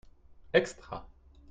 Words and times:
Extra. 0.51 1.05